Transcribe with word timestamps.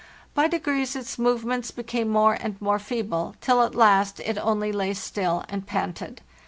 By 0.33 0.47
degrees 0.47 0.95
its 0.95 1.19
movements 1.19 1.69
became 1.69 2.09
more 2.09 2.33
and 2.33 2.59
more 2.59 2.79
feeble, 2.79 3.35
till 3.39 3.61
at 3.61 3.75
last 3.75 4.19
it 4.21 4.39
only 4.39 4.71
lay 4.71 4.95
still 4.95 5.45
and 5.47 5.67
panted. 5.67 6.21